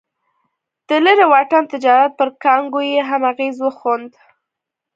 [0.89, 4.11] د لرې واټن تجارت پر کانګو یې هم اغېز وښند.